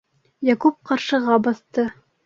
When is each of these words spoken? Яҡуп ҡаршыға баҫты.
Яҡуп 0.49 0.79
ҡаршыға 0.91 1.41
баҫты. 1.49 1.89